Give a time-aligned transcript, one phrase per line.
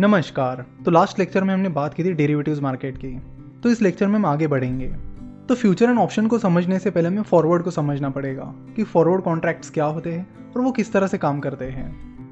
[0.00, 3.20] नमस्कार। तो last lecture में हमने बात की थी डेरिवेटिव्स मार्केट की।
[3.62, 4.86] तो इस लेक्चर में हम आगे बढ़ेंगे।
[5.48, 8.44] तो फ्यूचर एंड ऑप्शन को समझने से पहले हमें फॉरवर्ड को समझना पड़ेगा
[8.76, 11.88] कि फॉरवर्ड कॉन्ट्रैक्ट्स क्या होते हैं और वो किस तरह से काम करते हैं।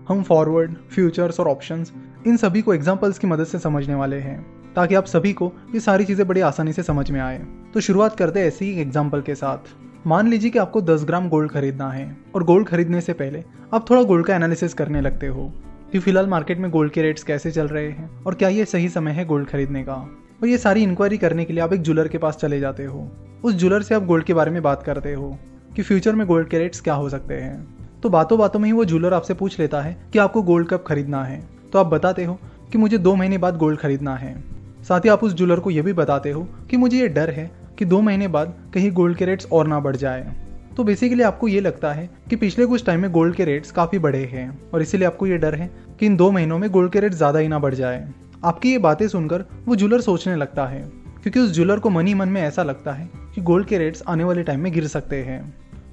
[0.09, 1.93] हम फॉरवर्ड फ्यूचर्स और ऑप्शंस
[2.27, 4.41] इन सभी को एग्जाम्पल्स की मदद से समझने वाले हैं,
[4.75, 7.39] ताकि आप सभी को ये सारी चीज़ें बड़ी आसानी से समझ में आए।
[7.75, 9.77] तो शुरुआत करते हैं ऐसी ही एग्ज़ाम्पल के साथ।
[10.07, 13.45] मान लीजिए कि आपको 10 ग्राम गोल्ड खरीदना है और गोल्ड खरीदने से पहले
[13.75, 15.53] आप थोड़ा गोल्ड का एनालिसिस करने लगते हो।
[15.95, 18.89] कि फ़िलहाल मार्केट में गोल्ड के रेट्स कैसे चल रहे हैं और क्या ये सही
[18.89, 19.95] समय है गोल्ड खरीदने का?
[20.43, 23.11] और ये सारी इंक्वायरी करने के लिए आप एक ज्वेलर के पास चले जाते हो।
[23.45, 25.39] उस ज्वेलर से आप गोल्ड के बारे में बात करते हो
[25.77, 28.73] कि फ्यूचर में गोल्ड के रेट्स क्या हो सकते हैं। तो बातों बातों में ही
[28.73, 32.25] वो ज्वेलर आपसे पूछ लेता है कि आपको गोल्ड कब खरीदना है। तो आप बताते
[32.25, 32.39] हो
[32.73, 34.45] कि मुझे दो महीने बाद गोल्ड खरीदना है।
[34.89, 37.51] साथ ही आप उस ज्वेलर को यह भी बताते हो कि मुझे ये डर है
[37.79, 40.44] कि दो महीने बाद कहीं गोल्ड के रेट्स और ना बढ़ जाए।
[40.77, 43.99] तो बेसिकली आपको ये लगता है कि पिछले कुछ टाइम में गोल्ड के रेट्स काफ़ी
[43.99, 47.01] बढ़े हैं और इसीलिए आपको ये डर है कि इन दो महीनों में गोल्ड के
[47.01, 48.09] रेट ज़्यादा ही ना बढ़ जाए।
[48.45, 50.81] आपकी ये बातें सुनकर वो ज्वेलर सोचने लगता है,
[51.23, 54.03] क्योंकि उस ज्वेलर को मन ही मन में ऐसा लगता है कि गोल्ड के रेट्स
[54.09, 55.43] आने वाले टाइम में गिर सकते हैं।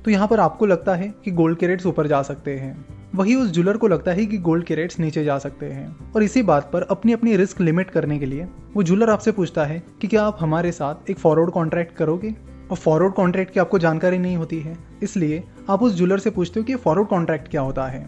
[0.05, 2.75] तो यहाँ पर आपको लगता है कि गोल्ड के रेट्स ऊपर जा सकते हैं।
[3.15, 6.23] वही उस ज्वेलर को लगता है कि गोल्ड के रेट्स नीचे जा सकते हैं। और
[6.23, 9.81] इसी बात पर अपनी अपनी रिस्क लिमिट करने के लिए वो ज्वेलर आपसे पूछता है
[10.01, 12.33] कि क्या आप हमारे साथ एक फॉरवर्ड कॉन्ट्रैक्ट करोगे?
[12.71, 16.59] और फॉरवर्ड कॉन्ट्रैक्ट की आपको जानकारी नहीं होती है। इसलिए आप उस ज्वेलर से पूछते
[16.59, 18.05] हो कि फॉरवर्ड कॉन्ट्रैक्ट क्या होता है।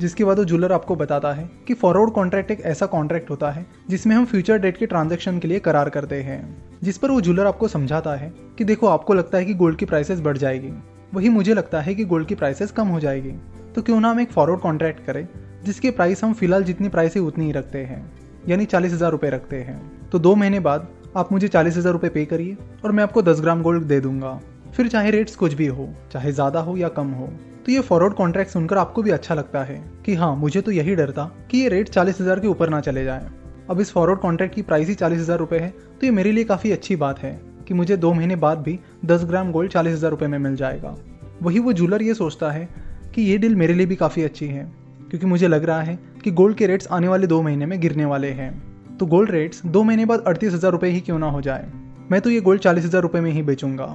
[0.00, 3.66] जिसके बाद वो ज्वेलर आपको बताता है कि फॉरवर्ड कॉन्ट्रैक्ट एक ऐसा कॉन्ट्रैक्ट होता है,
[3.90, 6.40] जिसमें हम फ्यूचर डेट के ट्रांजेक्शन के लिए करार करते हैं।
[6.82, 9.84] जिस पर वो ज्वेलर आपको समझाता है कि देखो, आपको लगता है कि गोल्ड की
[9.84, 10.72] प्राइसेस बढ़ जाएगी।
[11.14, 13.32] वही मुझे लगता है कि गोल्ड की प्राइसेस कम हो जाएगी।
[13.74, 15.26] तो क्यों ना हम एक फॉरवर्ड कॉन्ट्रैक्ट करें,
[15.64, 18.12] जिसके प्राइस हम फ़िलहाल जितनी प्राइस है उतनी ही रखते हैं,
[18.48, 22.10] यानी चालीस हज़ार रुपये रखते हैं। तो दो महीने बाद आप मुझे चालीस हज़ार रुपये
[22.10, 24.40] पे करिए और मैं आपको दस ग्राम गोल्ड दे दूँगा।
[24.74, 27.26] फिर चाहे रेट्स कुछ भी हो, चाहे ज़्यादा हो या कम हो
[27.66, 30.94] तो ये फॉरवर्ड कॉन्ट्रैक्ट सुनकर आपको भी अच्छा लगता है कि हाँ मुझे तो यही
[30.96, 33.28] डर था कि ये रेट चालीस हज़ार के ऊपर ना चले जाए।
[33.70, 36.44] अब इस फॉरवर्ड कॉन्ट्रैक्ट की प्राइस ही चालीस हज़ार रुपये है तो ये मेरे लिए
[36.44, 37.32] काफ़ी अच्छी बात है
[37.68, 40.96] कि मुझे दो महीने बाद भी दस ग्राम गोल्ड चालीस हज़ार रुपये में मिल जाएगा।
[41.42, 42.68] वही वो जूलर ये सोचता है
[43.14, 44.64] कि ये डील मेरे लिए भी काफ़ी अच्छी है,
[45.10, 48.04] क्योंकि मुझे लग रहा है कि गोल्ड के रेट्स आने वाले दो महीने में गिरने
[48.04, 48.52] वाले हैं।
[49.00, 51.70] तो गोल्ड रेट्स दो महीने बाद अड़तीस हज़ार रुपये ही क्यों ना हो जाए?
[52.10, 53.86] मैं तो ये गोल्ड चालीस हज़ार में ही बेचूँगा।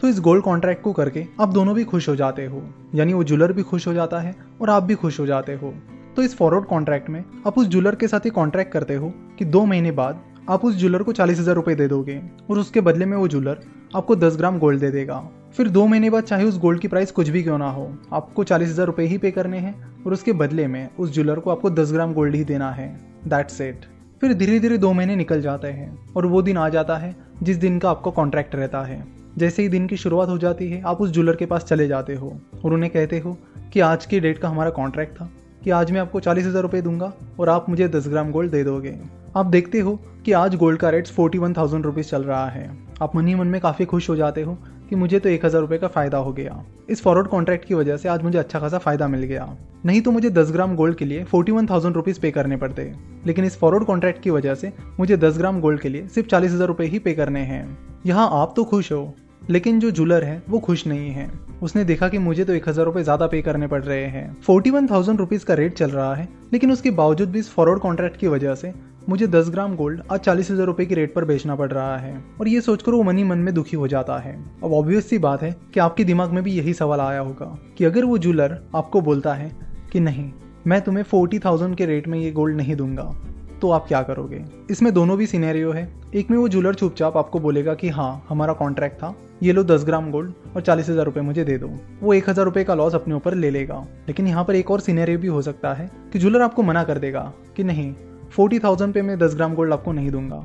[0.00, 2.62] तो इस गोल्ड कॉन्ट्रैक्ट को करके आप दोनों भी खुश हो जाते हो।
[2.94, 5.72] यानी वो ज्वेलर भी खुश हो जाता है और आप भी खुश हो जाते हो।
[6.16, 9.44] तो इस फॉरवर्ड कॉन्ट्रैक्ट में आप उस ज्वेलर के साथ ही कॉन्ट्रैक्ट करते हो कि
[9.44, 12.20] दो महीने बाद आप उस ज्वेलर को चालीस हज़ार रुपए दे दोगे
[12.50, 13.60] और उसके बदले में वो ज्वेलर
[13.96, 15.20] आपको दस ग्राम गोल्ड दे देगा।
[15.56, 18.44] फिर दो महीने बाद चाहे उस गोल्ड की प्राइस कुछ भी क्यों ना हो, आपको
[18.44, 19.74] चालीस हज़ार रुपए ही पे करने हैं
[20.06, 22.88] और उसके बदले में उस ज्वेलर को आपको दस ग्राम गोल्ड ही देना है।
[23.26, 23.86] दैट सेट
[24.20, 27.56] फिर धीरे धीरे दो महीने निकल जाते हैं और वो दिन आ जाता है जिस
[27.56, 29.02] दिन का आपका कॉन्ट्रैक्ट रहता है।
[29.38, 32.14] जैसे ही दिन की शुरुआत हो जाती है, आप उस ज्वेलर के पास चले जाते
[32.14, 32.32] हो
[32.64, 33.36] और उन्हें कहते हो
[33.72, 35.30] कि आज की डेट का हमारा कॉन्ट्रैक्ट था,
[35.64, 38.64] कि आज मैं आपको चालीस हज़ार रुपये दूँगा और आप मुझे दस ग्राम गोल्ड दे
[38.64, 38.94] दोगे।
[39.36, 42.70] आप देखते हो कि आज गोल्ड का rate forty one thousand rupees चल रहा है।
[43.02, 44.58] आप मन ही मन में काफ़ी खुश हो जाते हो
[44.90, 47.96] कि मुझे तो एक हज़ार रुपये का फ़ायदा हो गया। इस फॉरवर्ड कॉन्ट्रैक्ट की वजह
[47.96, 49.48] से आज मुझे अच्छा खासा फ़ायदा मिल गया।
[49.86, 52.92] नहीं तो मुझे दस ग्राम गोल्ड के लिए फोर्टी वन थाउज़ेंड रुपीज़ पे करने पड़ते।
[53.26, 56.52] लेकिन इस फॉरवर्ड कॉन्ट्रैक्ट की वजह से मुझे दस ग्राम गोल्ड के लिए सिर्फ़ चालीस
[56.52, 59.14] हज़ार रुपये ही पे करने हैं। यहाँ आप तो खुश हो,
[59.50, 61.30] लेकिन जो जूलर है, वो खुश नहीं है।
[61.62, 64.70] उसने देखा कि मुझे तो एक हज़ार रुपए ज़्यादा पे करने पड़ रहे हैं। फोर्टी
[64.70, 68.16] वन थाउज़ेंड रुपीज़ का रेट चल रहा है, लेकिन उसके बावजूद भी इस फॉरवर्ड कॉन्ट्रैक्ट
[68.16, 68.72] की वजह से
[69.08, 72.12] मुझे दस ग्राम गोल्ड आज चालीस हज़ार रुपए की रेट पर बेचना पड़ रहा है
[72.40, 75.42] और ये सोचकर वो मनी मन में दुखी हो जाता है। अब ऑब्वियस सी बात
[75.42, 77.46] है कि आपके दिमाग में भी यही सवाल आया होगा
[77.78, 79.50] कि अगर वो जूलर आपको बोलता है
[79.92, 80.30] कि नहीं,
[80.66, 83.14] मैं तुम्हें फोर्टी थाउज़ेंड के रेट में ये गोल्ड नहीं दूँगा
[83.60, 84.44] तो आप क्या करोगे?
[84.70, 88.52] इसमें दोनों भी सिनेरियो है। एक में वो जूलर चुपचाप आपको बोलेगा कि हाँ हमारा
[88.54, 91.70] कॉन्ट्रैक्ट था, ये लो दस ग्राम गोल्ड और चालीस हज़ार रुपये मुझे दे दो।
[92.02, 94.80] वो एक हज़ार रुपये का लॉस अपने ऊपर ले लेगा। लेकिन यहाँ पर एक और
[94.80, 97.92] सिनेरियो भी हो सकता है कि जूलर आपको मना कर देगा कि नहीं
[98.32, 100.44] फोर्टी थाउज़ेंड पे मैं दस ग्राम गोल्ड आपको नहीं दूँगा।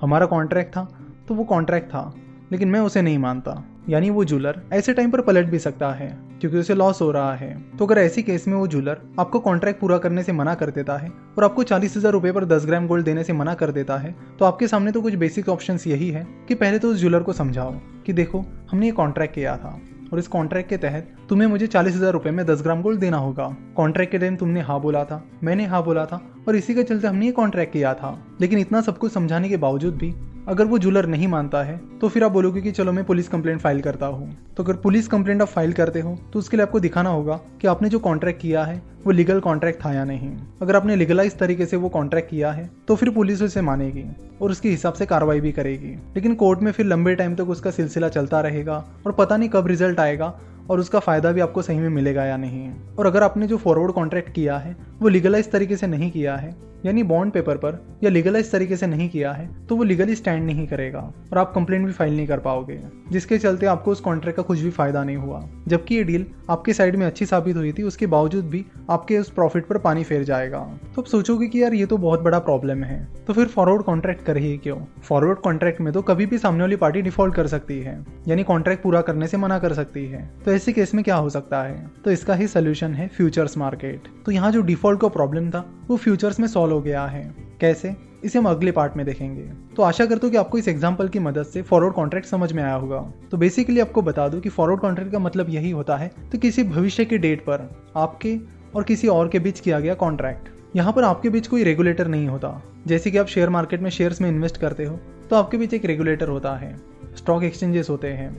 [0.00, 0.88] हमारा कॉन्ट्रैक्ट था
[1.28, 2.12] तो वो कॉन्ट्रैक्ट था,
[2.52, 6.08] लेकिन मैं उसे नहीं मानता। यानी वो जूलर ऐसे टाइम पर पलट भी सकता है,
[6.40, 9.80] क्योंकि उसे लॉस हो रहा है। तो अगर ऐसी केस में वो जूलर आपको कॉन्ट्रैक्ट
[9.80, 12.86] पूरा करने से मना कर देता है, और आपको चालीस हज़ार रुपए पर दस ग्राम
[12.86, 16.10] गोल्ड देने से मना कर देता है तो आपके सामने तो कुछ बेसिक ऑप्शन यही
[16.10, 17.74] है कि पहले तो उस जूलर को समझाओ
[18.06, 19.78] कि देखो, हमने ये कॉन्ट्रैक्ट किया था।
[20.12, 23.16] और इस कॉन्ट्रैक्ट के तहत तुम्हें मुझे चालीस हज़ार रुपए में दस ग्राम गोल्ड देना
[23.16, 26.82] होगा। कॉन्ट्रैक्ट के दिन तुमने हाँ बोला था, मैंने हाँ बोला था, और इसी के
[26.82, 30.14] चलते हमने ये कॉन्ट्रैक्ट किया था। लेकिन इतना सब कुछ समझाने के बावजूद भी
[30.48, 33.60] अगर वो जूलर नहीं मानता है तो फिर आप बोलोगे कि चलो मैं पुलिस कंप्लेंट
[33.60, 36.80] फ़ाइल करता हूँ। तो अगर पुलिस कंप्लेंट आप फ़ाइल करते हो तो उसके लिए आपको
[36.80, 40.76] दिखाना होगा कि आपने जो कॉन्ट्रैक्ट किया है, वो लीगल कॉन्ट्रैक्ट था या नहीं। अगर
[40.76, 44.04] आपने लीगलाइज तरीके से वो कॉन्ट्रैक्ट किया है तो फिर पुलिस उसे मानेगी
[44.42, 47.70] और उसके हिसाब से कार्रवाई भी करेगी। लेकिन कोर्ट में फिर लंबे टाइम तक उसका
[47.70, 50.34] सिलसिला चलता रहेगा और पता नहीं कब रिज़ल्ट आएगा
[50.70, 53.92] और उसका फ़ायदा भी आपको सही में मिलेगा या नहीं। और अगर आपने जो फॉरवर्ड
[53.92, 56.54] कॉन्ट्रैक्ट किया है वो लीगलाइज तरीके से नहीं किया है,
[56.86, 60.44] यानी बॉन्ड पेपर पर, या लीगलाइज तरीके से नहीं किया है तो वो लीगली स्टैंड
[60.46, 61.00] नहीं करेगा,
[61.32, 62.78] और आप कंप्लेंट भी फ़ाइल नहीं कर पाओगे।
[63.12, 66.72] जिसके चलते आपको उस कॉन्ट्रैक्ट का कुछ भी फ़ायदा नहीं हुआ। जबकि ये डील आपके
[66.72, 70.22] साइड में अच्छी साबित हुई थी, उसके बावजूद भी आपके उस प्रॉफिट पर पानी फेर
[70.24, 70.58] जाएगा।
[70.94, 74.24] तो आप सोचोगे कि यार ये तो बहुत बड़ा प्रॉब्लम है तो फिर फॉरवर्ड कॉन्ट्रैक्ट
[74.24, 74.76] कर ही क्यों?
[75.02, 78.82] फॉरवर्ड कॉन्ट्रैक्ट में तो कभी भी सामने वाली पार्टी डिफ़ॉल्ट कर सकती है, यानी कॉन्ट्रैक्ट
[78.82, 81.90] पूरा करने से मना कर सकती है। तो ऐसे केस में क्या हो सकता है?
[82.04, 85.96] तो इसका ही सोल्यूशन है फ्यूचर्स मार्केट तो यहाँ जो डिफ़ॉल्ट का प्रॉब्लम था, वो
[85.96, 87.22] फ्यूचर्स में सॉल्व हो गया है।
[87.60, 87.94] कैसे?
[88.24, 89.42] इसे हम अगले पार्ट में देखेंगे।
[89.76, 92.62] तो आशा करता हूँ कि आपको इस एग्ज़ाम्पल की मदद से फॉरवर्ड कॉन्ट्रैक्ट समझ में
[92.62, 93.00] आया होगा।
[93.30, 96.64] तो बेसिकली आपको बता दूँ कि फॉरवर्ड कॉन्ट्रैक्ट का मतलब यही होता है तो किसी
[96.64, 98.36] भविष्य के डेट पर आपके
[98.74, 102.28] और किसी और के बीच किया गया कॉन्ट्रैक्ट यहाँ पर आपके बीच कोई रेगुलेटर नहीं
[102.28, 104.98] होता। जैसे कि आप शेयर मार्केट में शेयर्स में इन्वेस्ट करते हो
[105.30, 106.76] तो आपके बीच एक रेगुलेटर होता है।
[107.16, 108.32] स्टॉक एक्सचेंजेस होते हैं।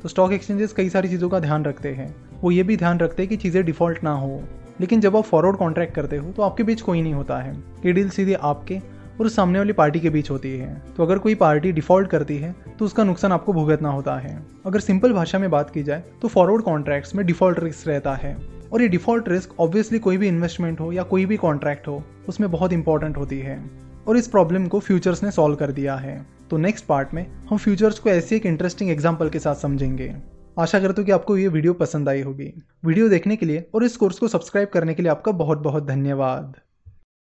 [0.00, 3.22] तो स्टॉक एक्सचेंजेस कई सारी चीज़ों का ध्यान रखते हैं। वो ये भी ध्यान रखते
[3.22, 4.42] हैं कि चीज़ें डिफ़ॉल्ट ना हो।
[4.80, 7.92] लेकिन जब आप फॉरवर्ड कॉन्ट्रैक्ट करते हो तो आपके बीच कोई नहीं होता है। ये
[7.92, 8.78] डील सीधे आपके
[9.20, 12.54] और सामने वाली पार्टी के बीच होती है। तो अगर कोई पार्टी डिफ़ॉल्ट करती है
[12.78, 14.36] तो उसका नुकसान आपको भुगतना होता है।
[14.66, 18.36] अगर सिंपल भाषा में बात की जाए तो फॉरवर्ड कॉन्ट्रैक्ट्स में डिफ़ॉल्ट रिस्क रहता है।
[18.72, 22.50] और ये डिफ़ॉल्ट रिस्क ऑब्वियसली कोई भी इन्वेस्टमेंट हो या कोई भी कॉन्ट्रैक्ट हो, उसमें
[22.50, 23.62] बहुत इंपॉर्टेंट होती है।
[24.08, 27.58] और इस प्रॉब्लम को फ्यूचर्स ने सॉल्व कर दिया है। तो नेक्स्ट पार्ट में हम
[27.58, 30.14] फ्यूचर्स को ऐसी एक इंटरेस्टिंग एग्ज़ाम्पल के साथ समझेंगे।
[30.58, 32.52] आशा करता हूँ कि आपको ये वीडियो पसंद आई होगी।
[32.84, 35.86] वीडियो देखने के लिए और इस कोर्स को सब्सक्राइब करने के लिए आपका बहुत बहुत
[35.86, 36.56] धन्यवाद।